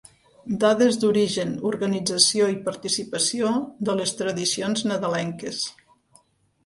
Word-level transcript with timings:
Dades 0.61 0.95
d'origen, 1.03 1.51
organització 1.71 2.47
i 2.53 2.57
participació 2.69 3.53
de 3.91 3.97
les 4.01 4.15
tradicions 4.23 4.85
nadalenques. 4.93 5.61